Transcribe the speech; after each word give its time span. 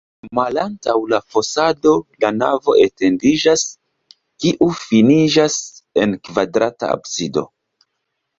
Malantaŭ 0.37 0.93
la 1.09 1.17
fasado 1.33 1.91
la 2.25 2.31
navo 2.37 2.75
etendiĝas, 2.85 3.67
kiu 4.45 4.71
finiĝas 4.81 5.59
en 6.07 6.17
kvadrata 6.31 6.91
absido. 6.97 7.47